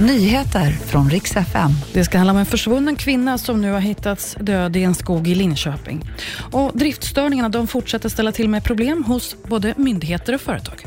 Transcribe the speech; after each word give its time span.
Nyheter 0.00 0.70
från 0.70 1.10
riks 1.10 1.36
FM. 1.36 1.70
Det 1.92 2.04
ska 2.04 2.18
handla 2.18 2.32
om 2.32 2.38
en 2.38 2.46
försvunnen 2.46 2.96
kvinna 2.96 3.38
som 3.38 3.60
nu 3.60 3.72
har 3.72 3.80
hittats 3.80 4.36
död 4.40 4.76
i 4.76 4.82
en 4.82 4.94
skog 4.94 5.28
i 5.28 5.34
Linköping. 5.34 6.10
Och 6.52 6.72
driftstörningarna 6.74 7.48
de 7.48 7.66
fortsätter 7.66 8.08
ställa 8.08 8.32
till 8.32 8.48
med 8.48 8.64
problem 8.64 9.04
hos 9.04 9.36
både 9.48 9.74
myndigheter 9.76 10.34
och 10.34 10.40
företag. 10.40 10.86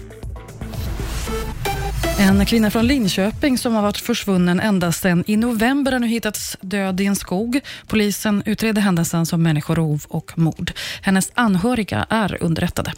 En 2.19 2.45
kvinna 2.45 2.71
från 2.71 2.87
Linköping 2.87 3.57
som 3.57 3.73
har 3.73 3.81
varit 3.81 3.97
försvunnen 3.97 4.59
ända 4.59 4.91
sedan 4.91 5.23
i 5.27 5.37
november 5.37 5.91
har 5.91 5.99
nu 5.99 6.07
hittats 6.07 6.57
död 6.61 7.01
i 7.01 7.05
en 7.05 7.15
skog. 7.15 7.59
Polisen 7.87 8.43
utreder 8.45 8.81
händelsen 8.81 9.25
som 9.25 9.43
människorov 9.43 10.05
och 10.07 10.37
mord. 10.37 10.71
Hennes 11.01 11.31
anhöriga 11.33 12.05
är 12.09 12.43
underrättade. 12.43 12.93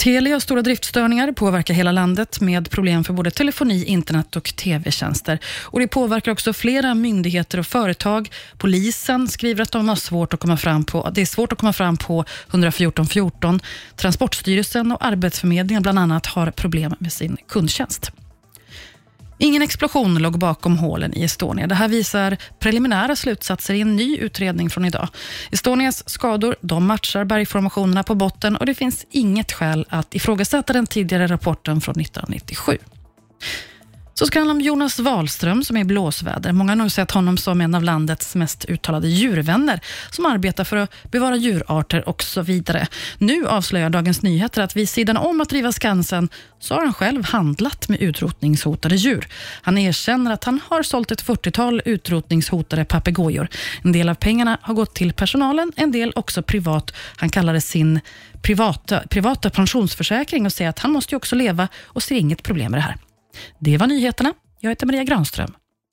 Telias 0.00 0.42
stora 0.42 0.62
driftstörningar 0.62 1.32
påverkar 1.32 1.74
hela 1.74 1.92
landet 1.92 2.40
med 2.40 2.70
problem 2.70 3.04
för 3.04 3.12
både 3.12 3.30
telefoni, 3.30 3.84
internet 3.84 4.36
och 4.36 4.56
tv-tjänster. 4.56 5.38
Och 5.62 5.80
Det 5.80 5.88
påverkar 5.88 6.32
också 6.32 6.52
flera 6.52 6.94
myndigheter 6.94 7.58
och 7.58 7.66
företag. 7.66 8.30
Polisen 8.58 9.28
skriver 9.28 9.62
att 9.62 9.72
de 9.72 9.88
har 9.88 9.96
svårt 9.96 10.34
att 10.34 10.40
komma 10.40 10.56
fram 10.56 10.84
på, 10.84 11.10
det 11.14 11.20
är 11.20 11.26
svårt 11.26 11.52
att 11.52 11.58
komma 11.58 11.72
fram 11.72 11.96
på 11.96 12.24
114 12.50 13.06
14. 13.06 13.60
Transportstyrelsen 13.96 14.92
och 14.92 15.04
Arbetsförmedlingen 15.04 15.82
bland 15.82 15.98
annat 15.98 16.26
har 16.26 16.50
problem 16.50 16.94
med 16.98 17.12
sin 17.12 17.36
kundtjänst. 17.48 18.10
Ingen 19.42 19.62
explosion 19.62 20.18
låg 20.18 20.38
bakom 20.38 20.78
hålen 20.78 21.14
i 21.16 21.22
Estonia. 21.22 21.66
Det 21.66 21.74
här 21.74 21.88
visar 21.88 22.36
preliminära 22.58 23.16
slutsatser 23.16 23.74
i 23.74 23.80
en 23.80 23.96
ny 23.96 24.16
utredning 24.16 24.70
från 24.70 24.84
idag. 24.84 25.08
Estonias 25.50 26.08
skador 26.08 26.56
de 26.60 26.86
matchar 26.86 27.24
bergformationerna 27.24 28.02
på 28.02 28.14
botten 28.14 28.56
och 28.56 28.66
det 28.66 28.74
finns 28.74 29.06
inget 29.10 29.52
skäl 29.52 29.86
att 29.88 30.14
ifrågasätta 30.14 30.72
den 30.72 30.86
tidigare 30.86 31.26
rapporten 31.26 31.80
från 31.80 32.00
1997. 32.00 32.78
Så 34.20 34.26
ska 34.26 34.38
det 34.38 34.40
handla 34.40 34.52
om 34.52 34.60
Jonas 34.60 34.98
Wahlström 34.98 35.64
som 35.64 35.76
är 35.76 35.80
i 35.80 35.84
blåsväder. 35.84 36.52
Många 36.52 36.70
har 36.70 36.76
nog 36.76 36.92
sett 36.92 37.10
honom 37.10 37.36
som 37.36 37.60
en 37.60 37.74
av 37.74 37.82
landets 37.82 38.34
mest 38.34 38.64
uttalade 38.64 39.08
djurvänner 39.08 39.80
som 40.10 40.26
arbetar 40.26 40.64
för 40.64 40.76
att 40.76 41.10
bevara 41.10 41.36
djurarter 41.36 42.08
och 42.08 42.22
så 42.22 42.42
vidare. 42.42 42.86
Nu 43.18 43.46
avslöjar 43.46 43.90
Dagens 43.90 44.22
Nyheter 44.22 44.62
att 44.62 44.76
vid 44.76 44.88
sidan 44.88 45.16
om 45.16 45.40
att 45.40 45.48
driva 45.48 45.72
Skansen 45.72 46.28
så 46.58 46.74
har 46.74 46.84
han 46.84 46.94
själv 46.94 47.24
handlat 47.24 47.88
med 47.88 48.00
utrotningshotade 48.00 48.96
djur. 48.96 49.28
Han 49.62 49.78
erkänner 49.78 50.32
att 50.32 50.44
han 50.44 50.60
har 50.68 50.82
sålt 50.82 51.10
ett 51.10 51.24
40-tal 51.24 51.82
utrotningshotade 51.84 52.84
papegojor. 52.84 53.48
En 53.82 53.92
del 53.92 54.08
av 54.08 54.14
pengarna 54.14 54.58
har 54.62 54.74
gått 54.74 54.94
till 54.94 55.12
personalen, 55.12 55.72
en 55.76 55.92
del 55.92 56.12
också 56.16 56.42
privat. 56.42 56.94
Han 57.16 57.30
kallar 57.30 57.52
det 57.52 57.60
sin 57.60 58.00
privata, 58.42 59.02
privata 59.10 59.50
pensionsförsäkring 59.50 60.46
och 60.46 60.52
säger 60.52 60.70
att 60.70 60.78
han 60.78 60.92
måste 60.92 61.14
ju 61.14 61.16
också 61.16 61.36
leva 61.36 61.68
och 61.84 62.02
ser 62.02 62.16
inget 62.16 62.42
problem 62.42 62.70
med 62.72 62.78
det 62.78 62.84
här. 62.84 62.96
Det 63.58 63.78
var 63.78 63.86
nyheterna. 63.86 64.34
Jag 64.60 64.70
heter 64.70 64.86
Maria 64.86 65.04
Granström. 65.04 65.54